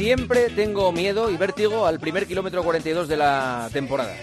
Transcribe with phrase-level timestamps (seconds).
[0.00, 4.16] Siempre tengo miedo y vértigo al primer kilómetro 42 de la temporada.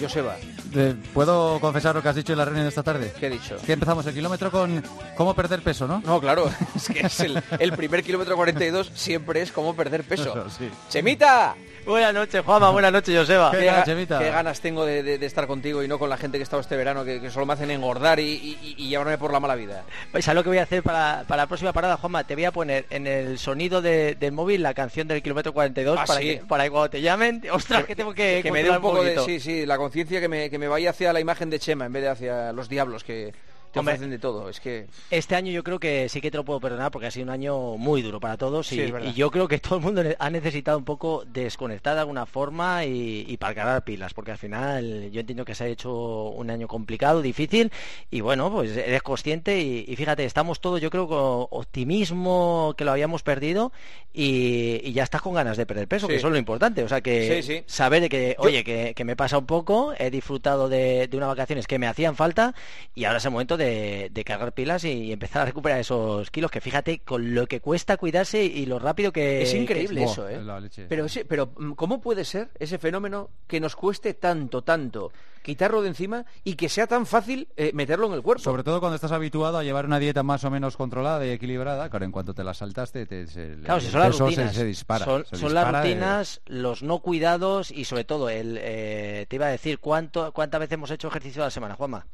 [0.00, 0.36] Joseba,
[0.76, 3.12] Eh, ¿Puedo confesar lo que has dicho en la reunión de esta tarde?
[3.18, 3.56] ¿qué he dicho?
[3.66, 4.80] Que empezamos el kilómetro con
[5.16, 6.00] cómo perder peso, ¿no?
[6.06, 10.30] No, claro, es que es el, el primer kilómetro 42 siempre es como perder peso.
[10.30, 10.70] Eso, sí.
[10.88, 11.56] ¡Chemita!
[11.86, 12.70] Buenas noches, Juanma.
[12.70, 13.50] Buenas noches, Joseba.
[13.50, 16.38] ¿Qué Qué, qué ganas tengo de, de- de estar contigo y no con la gente
[16.38, 18.24] que he estado este verano, que, que solo me hacen engordar y,
[18.62, 19.84] y- y llevarme por la mala vida.
[20.10, 22.24] Pues ¿sabes lo que voy a hacer para, para la próxima parada, Juanma?
[22.24, 25.98] Te voy a poner en el sonido de- del móvil la canción del kilómetro 42
[26.00, 26.26] Ah, para, sí.
[26.26, 29.02] que, para que cuando te llamen, ostras, que tengo que que me dé un poco
[29.04, 29.18] de...
[29.20, 31.92] Sí, sí, la conciencia que me, que me vaya hacia la imagen de Chema en
[31.92, 33.34] vez de hacia los diablos que
[33.74, 33.94] te Hombre.
[33.94, 34.48] ofrecen de todo.
[34.48, 34.86] Es que...
[35.10, 37.30] Este año yo creo que sí que te lo puedo perdonar porque ha sido un
[37.30, 40.78] año muy duro para todos y, Sí, yo creo que todo el mundo ha necesitado
[40.78, 45.20] un poco desconectar de alguna forma y, y para cargar pilas porque al final yo
[45.20, 45.92] entiendo que se ha hecho
[46.30, 47.70] un año complicado, difícil
[48.10, 52.84] y bueno, pues eres consciente y, y fíjate, estamos todos yo creo con optimismo que
[52.84, 53.72] lo habíamos perdido
[54.12, 56.12] y, y ya estás con ganas de perder peso, Sí.
[56.12, 57.64] que eso es lo importante, o sea que Sí, sí.
[57.66, 61.16] saber de que, Yo- oye, que, que me pasa un poco, he disfrutado de, de
[61.16, 62.54] unas vacaciones que me hacían falta
[62.94, 66.50] y ahora es el momento de, de cargar pilas y, empezar a recuperar esos kilos,
[66.50, 69.42] que fíjate con lo que cuesta cuidarse y lo rápido que...
[69.42, 70.42] Es que increíble eso, ¿eh?
[70.42, 70.86] la leche.
[70.88, 75.82] Pero, sí, pero mm, ¿cómo puede ser ese fenómeno que nos cueste tanto, tanto quitarlo
[75.82, 78.42] de encima y que sea tan fácil eh, meterlo en el cuerpo?
[78.42, 81.90] Sobre todo cuando estás habituado a llevar una dieta más o menos controlada y equilibrada,
[81.90, 84.54] claro, en cuanto te la saltaste, te, se, Claro, el si son las peso rutinas.
[84.54, 85.04] se, dispara.
[85.04, 89.36] son se son las dispara, rutinas, los no cuidados y sobre todo, el, eh, te
[89.36, 92.06] iba a decir, ¿cuánto, ¿cuántas veces hemos hecho ejercicio a la semana, Juanma?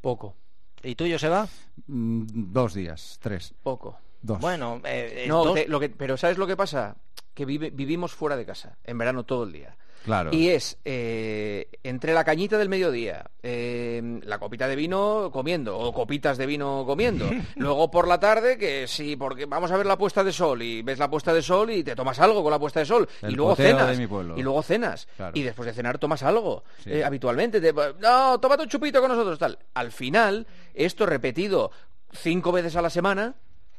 [0.00, 0.36] Poco,
[0.82, 1.48] ¿Y tú, Joseba?
[1.86, 3.98] mm, dos días, tres, poco.
[4.22, 4.40] dos.
[4.40, 6.96] Bueno, eh, No, dos- te- lo que, pero ¿sabes lo que pasa?
[7.34, 9.76] Que vive- vivimos fuera de casa, en verano todo el día.
[10.04, 10.30] Claro.
[10.32, 15.92] Y es eh, entre la cañita del mediodía, eh, la copita de vino comiendo, o
[15.92, 17.28] copitas de vino comiendo.
[17.56, 20.82] Luego por la tarde, que sí, porque vamos a ver la puesta de sol, y
[20.82, 23.08] ves la puesta de sol y te tomas algo con la puesta de sol.
[23.22, 23.88] El y luego cenas.
[23.90, 24.36] de mi pueblo.
[24.38, 25.08] Y luego cenas.
[25.16, 25.32] Claro.
[25.38, 26.64] Y después de cenar tomas algo.
[26.82, 26.90] Sí.
[26.92, 27.60] eh, habitualmente.
[27.60, 29.58] Te- no, tómate un chupito con nosotros, tal.
[29.74, 31.70] Al final, esto repetido
[32.12, 33.34] cinco veces a la semana,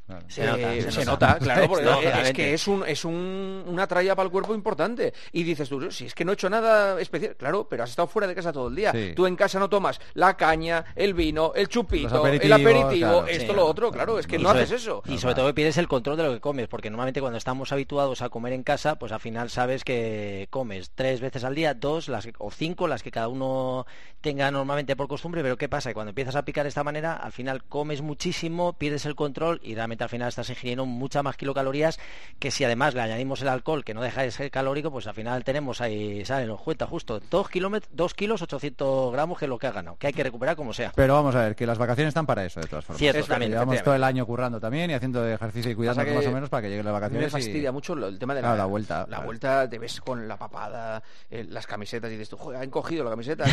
[0.10, 0.26] claro.
[0.28, 1.28] Se nota, eh, se se nota.
[1.28, 4.54] nota, claro, porque No, es que es un es un, una tralla para el cuerpo
[4.56, 5.14] importante.
[5.32, 8.08] Y dices tú, si es que no he hecho nada especial, claro, pero has estado
[8.08, 8.92] fuera de casa todo el día.
[8.92, 9.14] Sí.
[9.16, 13.28] Tú en casa no tomas la caña, el vino, el chupito, el aperitivo, claro.
[13.28, 13.56] esto Sí.
[13.56, 15.04] lo otro, claro, es que no sobre- haces eso.
[15.06, 17.72] Y sobre todo que pierdes el control de lo que comes, porque normalmente cuando estamos
[17.72, 21.74] habituados a comer en casa, pues al final sabes que comes tres veces al día,
[21.74, 23.86] dos las que- o cinco, las que cada uno
[24.22, 25.90] tenga normalmente por costumbre, pero ¿qué pasa?
[25.90, 29.60] Que cuando empiezas a picar de esta manera, al final comes muchísimo, pierdes el control
[29.64, 32.00] y realmente al final estás ingiriendo muchas más kilocalorías
[32.40, 35.14] que si además le añadimos el alcohol, que no deja de ser calórico, pues al
[35.14, 39.50] final tenemos ahí, sale, nos cuenta justo, dos, kilómetros, dos kilos 800 gramos, que es
[39.50, 40.92] lo que ha ganado, que hay que recuperar como sea.
[40.96, 43.00] Pero vamos a ver, que las vacaciones están para eso, de todas formas.
[43.00, 46.32] Cierto, también, Llevamos todo el año currando también y haciendo ejercicio y que más o
[46.32, 47.26] menos para que lleguen las vacaciones.
[47.26, 47.74] me fastidia y...
[47.74, 51.68] mucho el tema de la, vuelta, La vuelta te ves con la papada, eh, las
[51.68, 53.46] camisetas y dices tú, joder, han cogido la camiseta.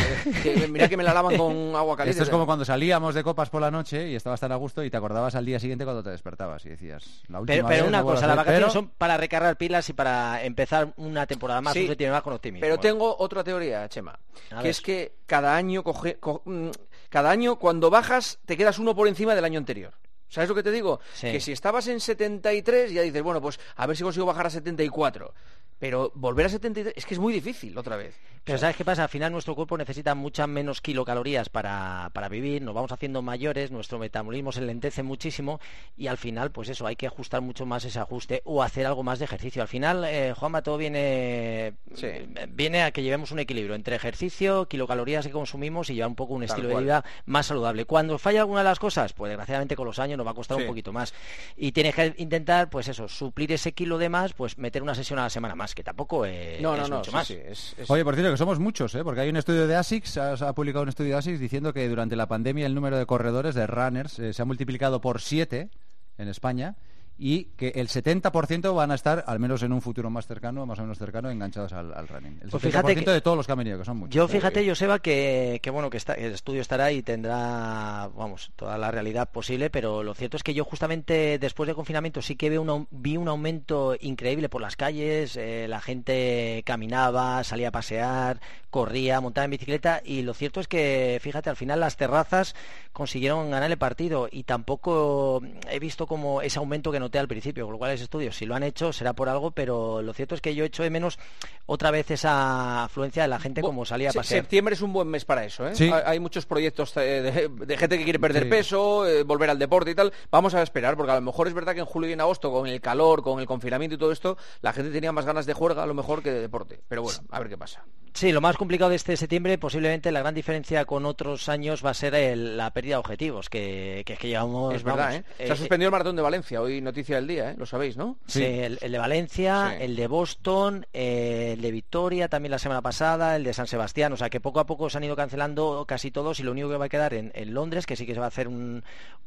[0.43, 2.11] que- que mira que me la lavan con agua caliente.
[2.11, 4.83] Esto es como cuando salíamos de copas por la noche y estabas tan a gusto
[4.83, 7.81] y te acordabas al día siguiente cuando te despertabas y decías, la última Pero, pero
[7.83, 10.93] vez una no cosa, las hacer", vacaciones pero- son para recargar pilas y para empezar
[10.97, 12.61] una temporada más, Sí, más con optimismo.
[12.61, 14.65] Pero tengo otra teoría, Chema, A que ver.
[14.67, 16.69] es que cada año coge, co- mm,
[17.09, 19.93] cada año cuando bajas te quedas uno por encima del año anterior.
[20.29, 20.99] ¿Sabes lo que te digo?
[21.13, 21.31] Sí.
[21.31, 24.49] Que si estabas en 73 ya dices, bueno, pues a ver si consigo bajar a
[24.49, 25.33] 74.
[25.79, 28.15] Pero volver a 73 es que es muy difícil otra vez.
[28.43, 29.03] Pero ¿sabes qué pasa?
[29.03, 33.71] Al final nuestro cuerpo necesita muchas menos kilocalorías para, para vivir, nos vamos haciendo mayores,
[33.71, 35.59] nuestro metabolismo se lentece muchísimo
[35.97, 39.03] y al final, pues eso, hay que ajustar mucho más ese ajuste o hacer algo
[39.03, 39.61] más de ejercicio.
[39.61, 42.07] Al final, eh, Juanma, todo viene, Sí.
[42.49, 46.33] viene a que llevemos un equilibrio entre ejercicio, kilocalorías que consumimos y llevar un poco
[46.33, 46.83] un Tal estilo cual.
[46.85, 47.83] de vida más saludable.
[47.83, 50.55] Cuando falla alguna de las cosas, pues desgraciadamente con los años nos va a costar
[50.57, 50.63] Sí.
[50.63, 51.13] un poquito más.
[51.57, 55.19] Y tienes que intentar, pues eso, suplir ese kilo de más, pues meter una sesión
[55.19, 57.27] a la semana más, que tampoco eh, no, no, es no, mucho sí, más.
[57.27, 59.03] sí, es- es- Oye, por cierto, que somos muchos, ¿eh?
[59.03, 61.87] porque hay un estudio de ASICS, ha, ha publicado un estudio de ASICS diciendo que
[61.89, 65.69] durante la pandemia el número de corredores, de runners, eh, se ha multiplicado por 7
[66.17, 66.75] en España
[67.19, 70.77] y que el 70% van a estar, al menos en un futuro más cercano, más
[70.79, 72.39] o menos cercano, enganchados al, al running.
[72.43, 74.13] El Pues 70% fíjate que- de todos los que han venido, que son muchos.
[74.13, 78.77] Yo fíjate, Joseba, que, que bueno, que está- el estudio estará y tendrá, vamos, toda
[78.77, 82.49] la realidad posible, pero lo cierto es que yo justamente después del confinamiento sí que
[82.49, 89.21] vi un aumento increíble por las calles, eh, la gente caminaba, salía a pasear, corría,
[89.21, 92.55] montaba en bicicleta y lo cierto es que, fíjate, al final las terrazas
[92.93, 97.65] consiguieron ganar el partido y tampoco he visto como ese aumento que noté al principio,
[97.65, 100.35] con lo cual ese estudio, si lo han hecho será por algo, pero lo cierto
[100.35, 101.17] es que yo echo de menos
[101.65, 104.41] otra vez esa afluencia de la gente como salía a pasear.
[104.41, 105.75] Septiembre es un buen mes para eso, ¿eh?
[105.75, 105.89] Sí.
[106.05, 110.11] Hay, muchos proyectos de, gente que quiere perder peso, eh, volver al deporte y tal.
[110.31, 112.51] Vamos a esperar, porque a lo mejor es verdad que en julio y en agosto,
[112.51, 115.53] con el calor, con el confinamiento y todo esto, la gente tenía más ganas de
[115.53, 116.81] juerga a lo mejor que de deporte.
[116.87, 117.85] Pero bueno, a ver qué pasa.
[118.17, 121.91] Sí, lo más complicado de este septiembre, posiblemente la gran diferencia con otros años va
[121.91, 124.73] a ser la pérdida de objetivos, que, que es que llevamos...
[124.73, 125.23] Es verdad, ¿eh?
[125.37, 127.55] Se ha eh, suspendido el maratón de Valencia, hoy noticia del día, ¿eh?
[127.57, 128.17] Lo sabéis, ¿no?
[128.25, 133.35] Sí, el, de Valencia, el de Boston, eh, el de Victoria también la semana pasada,
[133.35, 136.09] el de San Sebastián, o sea que poco a poco se han ido cancelando casi
[136.09, 138.25] todos y lo único que va a quedar en, Londres, que sí que se va
[138.25, 138.49] a hacer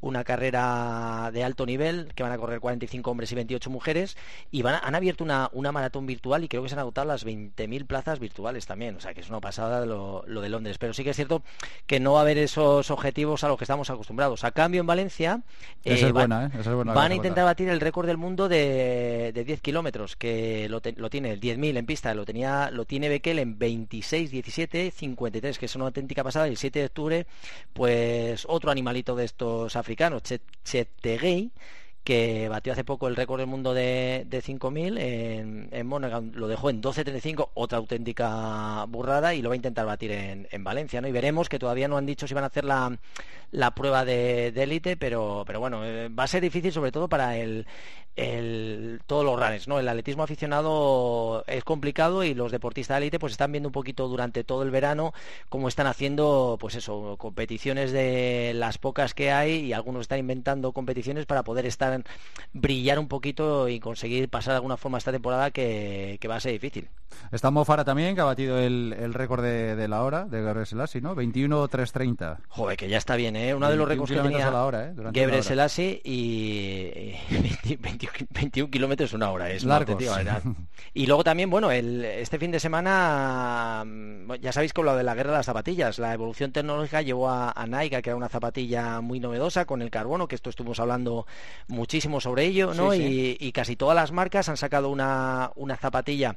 [0.00, 4.16] una carrera de alto nivel, que van a correr 45 hombres y 28 mujeres,
[4.50, 7.24] y van han abierto una, una maratón virtual y creo que se han agotado las
[7.24, 10.78] 20.000 plazas virtuales también o sea que es una pasada lo, de Londres.
[10.78, 11.42] Pero sí que es cierto
[11.86, 14.44] que no va a haber esos objetivos a los que estamos acostumbrados.
[14.44, 15.42] A cambio, en Valencia
[15.84, 16.50] eh, van, ¿eh?
[16.84, 21.40] van a intentar batir el récord del mundo de, 10 kilómetros, que lo, tiene el
[21.40, 25.86] 10.000 en pista, lo tenía lo tiene Bekel en 26, 17, 53, que es una
[25.86, 26.46] auténtica pasada.
[26.46, 27.26] El 7 de octubre,
[27.72, 30.22] pues otro animalito de estos africanos,
[30.64, 31.50] Chetegei,
[32.04, 36.48] que batió hace poco el récord del mundo de, de 5.000 en, en Monaghan, lo
[36.48, 41.00] dejó en 12.35, otra auténtica burrada, y lo va a intentar batir en, en, Valencia,
[41.00, 41.08] ¿no?
[41.08, 42.98] Y veremos que todavía no han dicho si van a hacer la,
[43.50, 47.36] la prueba de élite, pero, pero bueno, eh, va a ser difícil sobre todo para
[47.36, 47.66] el,
[48.16, 49.78] el, todos los runners, ¿no?
[49.78, 54.08] El atletismo aficionado es complicado y los deportistas de élite pues están viendo un poquito
[54.08, 55.12] durante todo el verano
[55.48, 60.72] cómo están haciendo, pues eso, competiciones de las pocas que hay y algunos están inventando
[60.72, 61.89] competiciones para poder estar,
[62.52, 66.52] brillar un poquito y conseguir pasar de alguna forma esta temporada que, va a ser
[66.52, 66.88] difícil.
[67.32, 71.14] Está Mofara también, que ha batido el, récord de, la hora de Gebre Selassie, ¿no?
[71.16, 72.38] 21-330.
[72.48, 73.54] Joder, que ya está bien, ¿eh?
[73.54, 75.42] Uno de los récords que tenía la hora, ¿eh?
[75.42, 77.14] Selassie y,
[77.80, 79.98] 21 kilómetros una hora, es largo.
[80.94, 85.02] Y luego también, bueno, el, este fin de semana, mm, ya sabéis que lo de
[85.02, 89.00] la guerra de las zapatillas, la evolución tecnológica llevó a, Nike que era una zapatilla
[89.00, 91.26] muy novedosa con el carbono, que esto estuvimos hablando
[91.80, 92.94] muchísimo sobre ello, ¿no?
[92.94, 96.36] Y, casi todas las marcas han sacado una, una zapatilla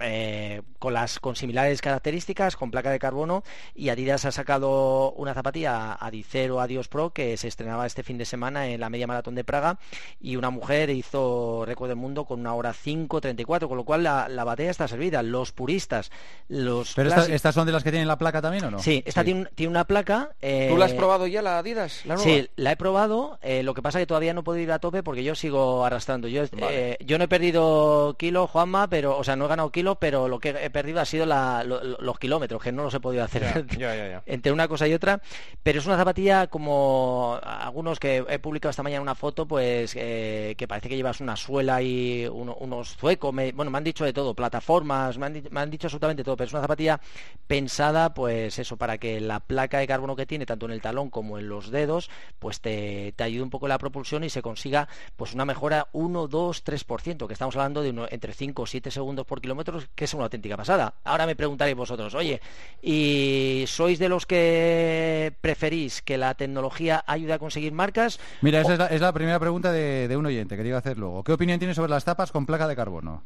[0.00, 3.44] eh, con las con similares características, con placa de carbono,
[3.74, 8.24] y Adidas ha sacado una zapatilla Adicero Adios Pro que se estrenaba este fin de
[8.24, 9.78] semana en la media maratón de Praga
[10.20, 14.28] y una mujer hizo récord del mundo con una hora 5.34, con lo cual la,
[14.28, 15.22] la batalla está servida.
[15.22, 16.10] Los puristas,
[16.48, 16.94] los...
[16.94, 18.78] ¿Pero estas son de las que tienen la placa también o no?
[18.80, 20.30] Sí, esta Tiene, una placa...
[20.40, 22.04] ¿Tú la has eh, probado ya, la Adidas?
[22.18, 24.78] Sí, la he probado, eh, lo que pasa es que todavía no puedo ir a
[24.78, 26.28] tope porque yo sigo arrastrando.
[26.28, 29.96] Yo, eh, yo no he perdido kilo, Juanma, pero, o sea, no he ganado kilo,
[29.96, 33.66] pero lo que he perdido ha sido los kilómetros, que no los he podido hacer.
[34.26, 35.20] Entre una cosa y otra.
[35.62, 40.66] Pero es una zapatilla como algunos que he publicado esta mañana una foto, pues que
[40.68, 45.18] parece que llevas una suela y unos zuecos, bueno, me han dicho de todo, plataformas,
[45.18, 47.00] me han, dicho absolutamente todo, pero es una zapatilla
[47.46, 51.10] pensada, pues eso, para que la placa de carbono que tiene, tanto en el talón
[51.10, 54.88] como en los dedos, pues te, te ayude un poco la propulsión y se consiga
[55.16, 59.26] pues una mejora 1, 2, 3%, que estamos hablando de entre 5 o 7 segundos
[59.26, 59.57] por kilómetro,
[59.94, 60.94] que es una auténtica pasada.
[61.04, 62.40] Ahora me preguntaréis vosotros, oye,
[62.82, 68.20] ¿y sois de los que preferís que la tecnología ayude a conseguir marcas?
[68.40, 70.98] Mira, esa es, la, primera pregunta de, de un oyente que te iba a hacer
[70.98, 71.24] luego.
[71.24, 73.22] ¿Qué opinión tienes sobre las tapas con placa de carbono?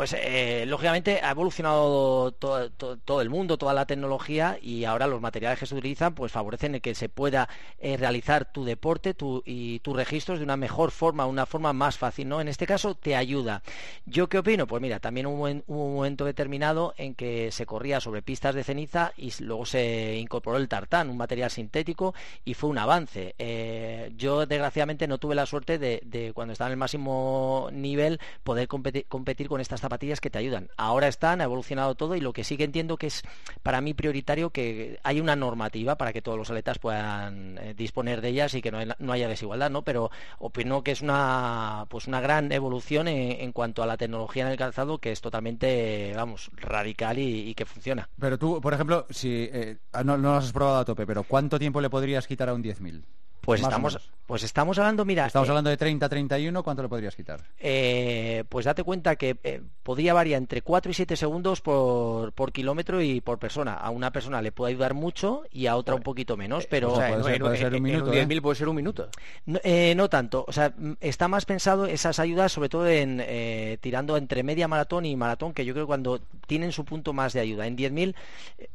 [0.00, 5.58] Pues eh, lógicamente ha evolucionado todo, el mundo, toda la tecnología y ahora los materiales
[5.58, 9.14] que se utilizan pues favorecen el que se pueda eh, realizar tu deporte
[9.44, 12.40] y tus registros de una mejor forma, una forma más fácil, ¿no?
[12.40, 13.62] En este caso te ayuda.
[14.06, 14.66] ¿Yo qué opino?
[14.66, 19.12] Pues mira, también hubo un, momento determinado en que se corría sobre pistas de ceniza
[19.18, 23.34] y luego se incorporó el tartán, un material sintético y fue un avance.
[23.36, 28.66] Eh, yo desgraciadamente no tuve la suerte de, cuando estaba en el máximo nivel poder
[28.66, 30.68] competir, competir con estas zapatillas que te ayudan.
[30.76, 33.24] Ahora están, ha evolucionado todo y lo que sí que entiendo que es
[33.64, 38.20] para mí prioritario que hay una normativa para que todos los atletas puedan eh, disponer
[38.20, 39.82] de ellas y que no, haya desigualdad, ¿no?
[39.82, 44.52] Pero opino que es una pues una gran evolución en, cuanto a la tecnología en
[44.52, 48.08] el calzado que es totalmente, vamos, radical y, que funciona.
[48.18, 51.58] Pero tú, por ejemplo, si eh, no, no lo has probado a tope, pero ¿cuánto
[51.58, 53.02] tiempo le podrías quitar a un 10.000?
[53.50, 55.26] Pues estamos, pues estamos hablando, mira...
[55.26, 57.40] Estamos eh, hablando de 30-31, ¿cuánto le podrías quitar?
[57.58, 62.52] Eh, pues date cuenta que eh, podría variar entre 4 y 7 segundos por, por,
[62.52, 63.74] kilómetro y por persona.
[63.74, 66.94] A una persona le puede ayudar mucho y a otra un poquito menos, pero...
[66.94, 68.12] puede, ser, un minuto.
[68.12, 69.08] 10.000 puede ser un minuto.
[69.46, 70.44] No, tanto.
[70.46, 75.16] O sea, está más pensado esas ayudas, sobre todo en tirando entre media maratón y
[75.16, 77.66] maratón, que yo creo que cuando tienen su punto más de ayuda.
[77.66, 78.14] En 10.000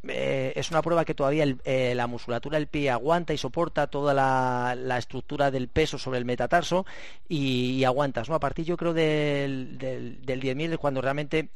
[0.03, 1.45] es una prueba que todavía
[1.95, 6.25] la musculatura del pie aguanta y soporta toda la la, estructura del peso sobre el
[6.25, 6.85] metatarso
[7.27, 8.35] y, aguantas, ¿no?
[8.35, 11.49] A partir yo creo del, del, del 10.000 cuando realmente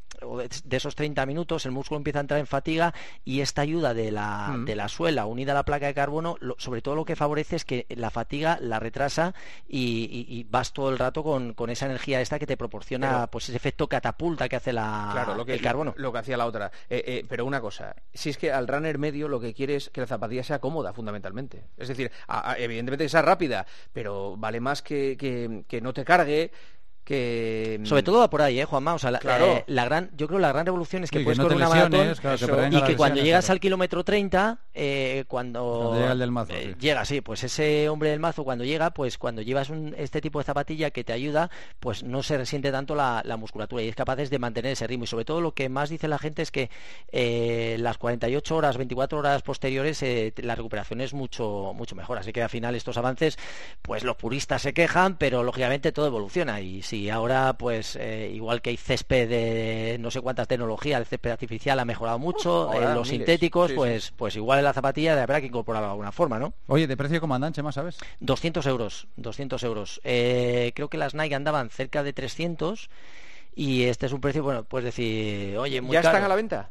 [0.64, 4.12] de esos 30 minutos el músculo empieza a entrar en fatiga y esta ayuda de
[4.12, 4.66] la, mm.
[4.66, 7.66] de la suela unida a la placa de carbono, sobre todo lo que favorece es
[7.66, 9.34] que la fatiga la retrasa
[9.68, 13.88] y, vas todo el rato con, esa energía esta que te proporciona pues ese efecto
[13.88, 15.94] catapulta que hace la, lo que, el carbono.
[15.98, 16.72] Lo que hacía la otra.
[16.90, 19.90] Eh, eh, pero una cosa, si es que al runner medio lo que quiere es
[19.90, 21.66] que la zapatilla sea cómoda, fundamentalmente.
[21.78, 22.12] Es decir,
[22.58, 25.18] evidentemente que sea rápida, pero vale más que,
[25.68, 26.52] que no te cargue,
[27.10, 28.94] que sobre todo va por ahí, ¿eh, Juanma?
[28.94, 31.40] O sea, la, eh, la gran, yo creo que la gran revolución es que puedes
[31.40, 32.14] correr una maratón
[32.72, 37.04] y que cuando llegas al kilómetro 30, eh, cuando, llega el del mazo, eh, llega,
[37.06, 40.46] sí, pues ese hombre del mazo cuando llega, pues cuando llevas un, este tipo de
[40.46, 41.50] zapatilla que te ayuda,
[41.80, 45.06] pues no se resiente tanto la, musculatura y es capaz de mantener ese ritmo.
[45.06, 46.70] Y sobre todo lo que más dice la gente es que
[47.80, 50.06] las 48 horas, 24 horas posteriores,
[50.44, 52.20] la recuperación es mucho, mucho mejor.
[52.20, 53.40] Así que al final estos avances,
[53.82, 58.32] pues los puristas se quejan, pero lógicamente todo evoluciona y si y ahora pues eh,
[58.34, 62.74] igual que hay césped de no sé cuántas tecnologías, el césped artificial ha mejorado mucho,
[62.74, 66.40] eh, los sintéticos, pues pues igual en la zapatilla habrá que incorporarlo de alguna forma,
[66.40, 66.54] ¿no?
[66.68, 67.98] Oye, ¿de precio comandante más sabes?
[68.20, 70.02] 200 euros, 200 euros.
[70.04, 72.90] Eh, creo que las Nike andaban cerca de 300
[73.56, 76.70] y este es un precio, bueno, pues decir, oye, muy ¿Ya están a la venta?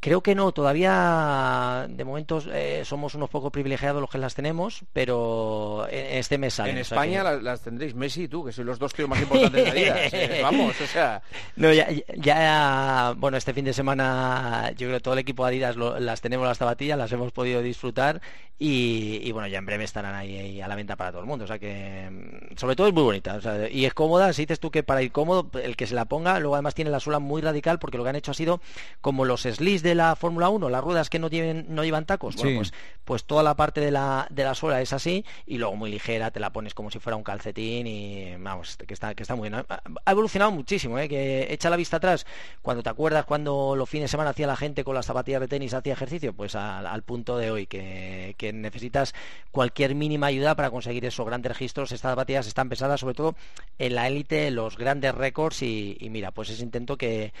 [0.00, 4.82] Creo que no, todavía de momento eh, somos unos poco privilegiados los que las tenemos,
[4.92, 6.76] pero este mes salen.
[6.76, 9.68] En España las, tendréis Messi y tú, que sois los dos tíos más importantes de
[9.68, 10.42] la vida.
[10.42, 11.22] vamos, o sea...
[11.56, 16.20] No, ya, bueno, este fin de semana yo creo que todo el equipo Adidas las
[16.20, 18.20] tenemos las zapatillas, las hemos podido disfrutar
[18.58, 21.44] y, bueno, ya en breve estarán ahí, a la venta para todo el mundo.
[21.44, 23.38] O sea que, mm, sobre todo es muy bonita.
[23.70, 26.38] y es cómoda, si dices tú que para ir cómodo, el que se la ponga,
[26.40, 28.60] luego además tiene la suela muy radical porque lo que han hecho ha sido
[29.00, 32.36] como los slis de la Fórmula 1, las ruedas que no, lleven, no llevan tacos.
[32.36, 32.72] Bueno, pues,
[33.04, 36.30] pues toda la parte de la, de la suela es así y luego muy ligera,
[36.30, 39.48] te la pones como si fuera un calcetín y vamos, que está, que está muy
[39.48, 39.64] bien.
[39.68, 41.08] Ha evolucionado muchísimo, ¿eh?
[41.08, 42.26] que echa la vista atrás.
[42.62, 45.48] Cuando te acuerdas cuando los fines de semana hacía la gente con las zapatillas de
[45.48, 49.14] tenis, hacía ejercicio, pues al, punto de hoy que necesitas
[49.56, 51.92] cualquier mínima ayuda para conseguir esos grandes registros.
[51.92, 53.34] Estas zapatillas están pesadas sobre todo
[53.78, 57.32] en la élite, los grandes récords y, mira, pues ese intento que,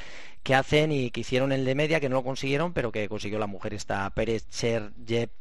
[0.42, 3.38] que hacen y que hicieron el de media, que no lo consiguieron, pero que consiguió
[3.38, 4.92] la mujer esta Pérez Cher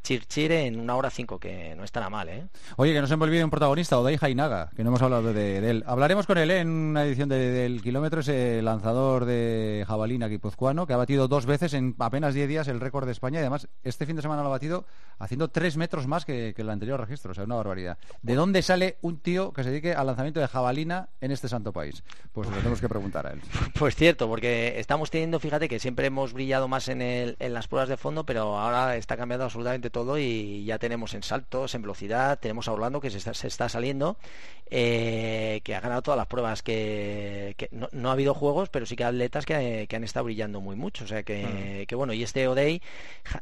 [0.02, 2.48] Chirchire en una hora cinco, que no está nada mal, ¿eh?
[2.78, 5.58] Oye, que no se me olvide un protagonista, Odai Jainaga, que no hemos hablado de,
[5.70, 5.84] él.
[5.88, 6.60] Hablaremos con él ¿eh?
[6.60, 11.74] en una edición del kilómetro, ese lanzador de jabalina guipuzcoano, que ha batido dos veces
[11.74, 14.48] en apenas 10 días el récord de España y además este fin de semana lo
[14.48, 14.86] ha batido
[15.20, 17.98] haciendo tres metros más que, el anterior registro, o sea, una barbaridad.
[18.22, 21.74] ¿De dónde sale un tío que se dedique al lanzamiento de jabalina en este santo
[21.74, 22.06] país?
[22.32, 23.42] Pues lo tenemos que preguntar a él.
[23.78, 27.68] Pues cierto, porque estamos teniendo, fíjate que siempre hemos brillado más en, el, en las
[27.68, 31.82] pruebas de fondo, pero ahora está cambiando absolutamente todo y ya tenemos en saltos, en
[31.82, 34.18] velocidad, tenemos a Orlando que se está, se está saliendo,
[34.70, 39.04] eh, que ha ganado todas las pruebas, que, no, ha habido juegos, pero sí que
[39.04, 41.86] atletas que, han estado brillando muy mucho, o sea que, mm.
[41.88, 42.82] que bueno, y este Odey,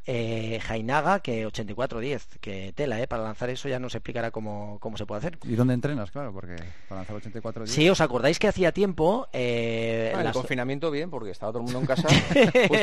[0.05, 3.07] eh, Jainaga, que 84-10, que tela, ¿eh?
[3.07, 5.37] Para lanzar eso ya nos explicará cómo, cómo se puede hacer.
[5.43, 6.11] ¿Y dónde entrenas?
[6.11, 6.55] Claro, porque
[6.87, 9.27] para lanzar 84 Sí, ¿os acordáis que hacía tiempo...
[9.33, 12.07] Eh, el confinamiento bien, porque estaba todo el mundo en casa,
[12.67, 12.81] pues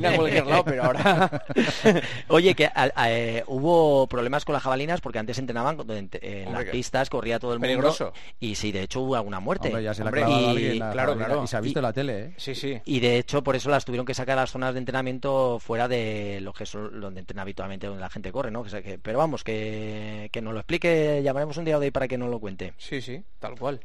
[0.00, 1.44] jabalina a cualquier lado, pero ahora...
[2.28, 2.70] Oye, que
[3.06, 7.58] eh, hubo problemas con las jabalinas porque antes entrenaban en, las pistas, corría todo el
[7.58, 7.68] mundo.
[7.68, 8.12] Peligroso.
[8.38, 9.70] Y sí, de hecho hubo alguna muerte.
[9.82, 11.44] ya se y, claro, claro.
[11.44, 12.34] Y se ha visto en la tele, ¿eh?
[12.36, 12.80] Sí, sí.
[12.84, 15.88] Y de hecho por eso las tuvieron que sacar a las zonas de entrenamiento fuera
[15.88, 18.64] de lo que son donde entrena habitualmente donde la gente corre, ¿no?
[18.64, 22.18] que, pero vamos, que, que nos lo explique, llamaremos un día de ahí para que
[22.18, 22.74] nos lo cuente.
[22.78, 23.80] Sí, sí, tal cual.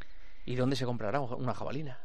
[0.46, 2.00] ¿Y dónde se comprará una jabalina?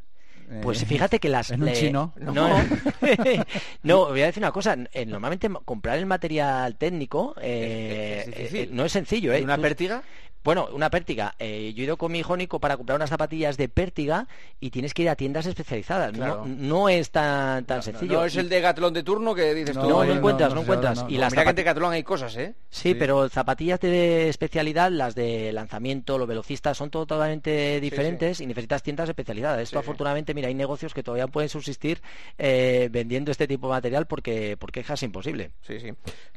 [0.63, 1.51] Pues eh, fíjate que las...
[1.51, 2.13] ¿En un chino?
[2.17, 2.33] No,
[3.83, 4.77] no, voy a decir una cosa.
[4.93, 9.33] Eh, normalmente comprar el material técnico eh, no es sencillo.
[9.33, 9.43] ¿eh?
[9.43, 10.03] ¿Una pértiga?
[10.43, 11.35] Bueno, una pértiga.
[11.39, 14.27] Eh, yo he ido con mi hijo Nico para comprar unas zapatillas de pértiga
[14.59, 16.15] y tienes que ir a tiendas especializadas.
[16.47, 18.21] No, es tan, tan sencillo.
[18.21, 19.89] No, es el de Gatlón de turno que dices tú.
[19.89, 21.05] No, no encuentras, no, encuentras.
[21.09, 22.55] y las mira que en Decathlon hay cosas, ¿eh?
[22.71, 28.83] Sí, pero zapatillas de especialidad, las de lanzamiento, los velocistas, son totalmente diferentes y necesitas
[28.83, 29.61] tiendas especializadas.
[29.61, 32.01] Esto afortunadamente, mira, hay negocios que todavía pueden subsistir
[32.39, 35.51] eh, vendiendo este tipo de material porque, porque es casi imposible.
[35.63, 35.93] Sí, sí.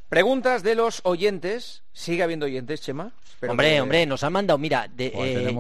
[0.10, 1.83] Preguntas de los oyentes.
[1.93, 3.13] ¿Sigue habiendo oyentes, Chema?
[3.48, 5.55] hombre, hombre nos han mandado, mira, de, eh,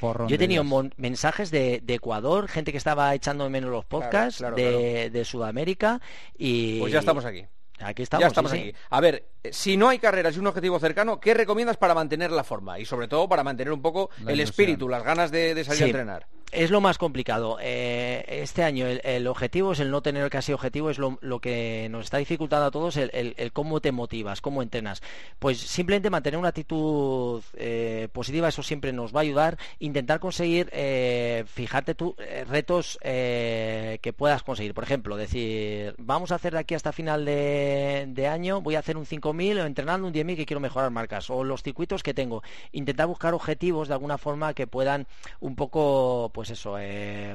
[0.00, 0.64] yo he tenido
[0.96, 6.00] mensajes de, Ecuador, gente que estaba echando menos los podcasts, de, Sudamérica
[6.36, 6.80] y...
[6.80, 7.44] Pues ya estamos aquí.
[7.80, 8.22] Aquí estamos.
[8.22, 8.72] Ya estamos aquí.
[8.90, 12.30] A ver, eh, si no hay carreras y un objetivo cercano, ¿qué recomiendas para mantener
[12.30, 12.78] la forma?
[12.78, 16.26] Y sobre todo para mantener un poco el espíritu, las ganas de, salir a entrenar.
[16.52, 17.58] Es lo más complicado.
[17.60, 22.04] Eh, este año el, objetivo es el no tener casi objetivo, es lo, que nos
[22.04, 25.02] está dificultando a todos el, cómo te motivas, cómo entrenas.
[25.38, 29.58] Pues simplemente mantener una actitud eh, positiva, eso siempre nos va a ayudar.
[29.78, 32.14] Intentar conseguir, eh, fijarte tú,
[32.48, 34.74] retos que puedas conseguir.
[34.74, 38.96] Por ejemplo, decir, vamos a hacer de aquí hasta final de, año, voy a hacer
[38.96, 41.30] un 5.000 o entrenando un 10.000 que quiero mejorar marcas.
[41.30, 42.42] O los circuitos que tengo.
[42.72, 45.06] Intentar buscar objetivos de alguna forma que puedan
[45.40, 47.34] un poco pues eso, eh,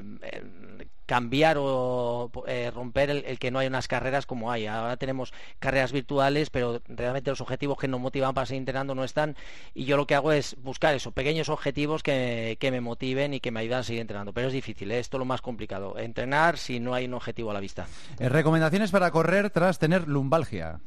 [1.07, 4.67] cambiar o eh, romper el, que no hay unas carreras como hay.
[4.67, 9.03] Ahora tenemos carreras virtuales, pero realmente los objetivos que nos motivan para seguir entrenando no
[9.03, 9.35] están.
[9.73, 13.49] Y yo lo que hago es buscar esos pequeños objetivos que, me motiven y que
[13.49, 14.33] me ayuden a seguir entrenando.
[14.33, 14.99] Pero es difícil, ¿eh?
[14.99, 15.97] esto es lo más complicado.
[15.97, 17.87] Entrenar si no hay un objetivo a la vista.
[18.19, 20.79] recomendaciones para correr tras tener lumbalgia.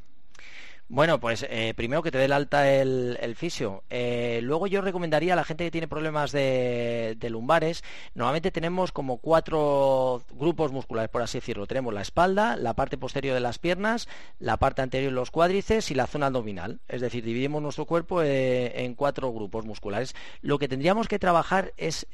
[0.94, 3.82] Bueno, pues eh, primero que te dé el alta el, fisio.
[3.90, 7.82] Eh, luego yo recomendaría a la gente que tiene problemas de, lumbares,
[8.14, 11.66] normalmente tenemos como cuatro grupos musculares, por así decirlo.
[11.66, 14.08] Tenemos la espalda, la parte posterior de las piernas,
[14.38, 16.78] la parte anterior de los cuádriceps y la zona abdominal.
[16.86, 20.14] Es decir, dividimos nuestro cuerpo eh, en cuatro grupos musculares.
[20.42, 22.06] Lo que tendríamos que trabajar es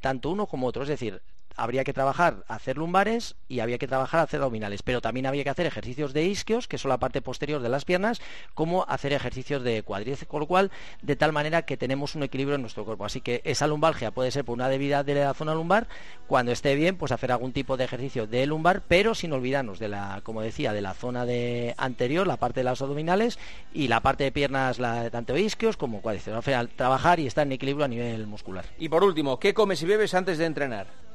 [0.00, 1.22] tanto uno como otro, es decir,
[1.56, 5.50] habría que trabajar hacer lumbares y había que trabajar hacer abdominales, pero también había que
[5.50, 8.20] hacer ejercicios de isquios, que son la parte posterior de las piernas,
[8.54, 10.70] como hacer ejercicios de cuádriceps, con lo cual,
[11.02, 13.04] de tal manera que tenemos un equilibrio en nuestro cuerpo.
[13.04, 15.88] Así que esa lumbalgia puede ser por una debilidad de la zona lumbar,
[16.26, 19.88] cuando esté bien, pues hacer algún tipo de ejercicio de lumbar, pero sin olvidarnos de
[19.88, 23.38] la, como decía, de la zona de anterior, la parte de las abdominales
[23.72, 26.36] y la parte de piernas, la tanto isquios como cuádriceps.
[26.36, 28.64] Al final, trabajar y estar en equilibrio a nivel muscular.
[28.78, 31.05] Y por último, ¿qué comes y bebes antes de entrenar?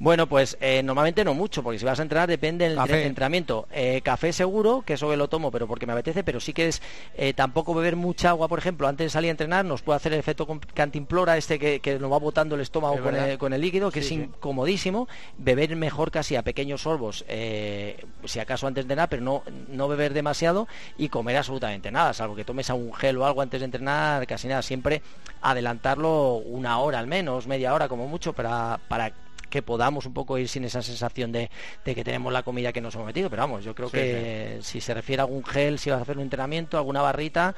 [0.00, 3.68] Bueno, pues eh, normalmente no mucho, porque si vas a entrenar depende del entrenamiento.
[3.70, 6.80] Eh, café seguro, que eso lo tomo, pero porque me apetece, pero sí que es
[7.18, 10.14] eh, tampoco beber mucha agua, por ejemplo, antes de salir a entrenar, nos puede hacer
[10.14, 12.98] el efecto cantimplora, este que, nos va botando el estómago
[13.38, 15.06] con el, líquido, que es incomodísimo.
[15.36, 20.14] Beber mejor casi a pequeños sorbos, si acaso antes de entrenar, pero no, no beber
[20.14, 20.66] demasiado
[20.96, 24.48] y comer absolutamente nada, salvo que tomes un gel o algo antes de entrenar, casi
[24.48, 24.62] nada.
[24.62, 25.02] Siempre
[25.42, 29.12] adelantarlo una hora al menos, media hora como mucho, para, para
[29.50, 31.50] que podamos un poco ir sin esa sensación de,
[31.84, 33.28] que tenemos la comida que nos hemos metido.
[33.28, 36.16] Pero vamos, yo creo que si se refiere a algún gel, si vas a hacer
[36.16, 37.54] un entrenamiento, alguna barrita,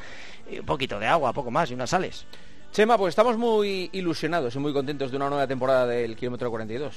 [0.50, 2.26] un poquito de agua, poco más y unas sales.
[2.72, 6.96] Chema, pues estamos muy ilusionados y muy contentos de una nueva temporada del Kilómetro 42,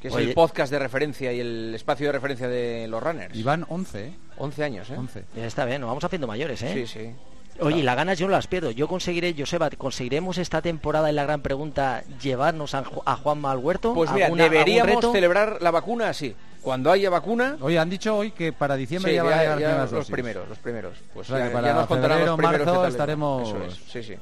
[0.00, 3.34] que es el podcast de referencia y el espacio de referencia de los runners.
[3.34, 4.94] Y van 11, 11 años, ¿eh?
[4.96, 5.24] 11.
[5.34, 6.70] Ya está bien, nos vamos haciendo mayores, ¿eh?
[6.72, 7.10] Sí, sí.
[7.60, 8.70] Oye, las ganas yo no las pierdo.
[8.70, 13.94] Yo conseguiré, Joseba, ¿conseguiremos esta temporada en la gran pregunta llevarnos a, Juanma al huerto?
[13.94, 16.34] Pues mira, deberíamos celebrar la vacuna así.
[16.62, 17.56] Cuando haya vacuna...
[17.60, 20.98] Oye, han dicho hoy que para diciembre ya, van a llegar los primeros, los primeros.
[21.14, 23.54] Pues ya, nos contarán los primeros marzo estaremos...
[23.88, 24.16] Sí, sí.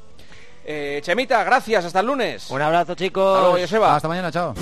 [0.66, 2.50] Eh, Chemita, gracias, hasta el lunes.
[2.50, 3.38] Un abrazo, chicos.
[3.38, 3.96] Hasta Joseba.
[3.96, 4.54] Hasta mañana, chao.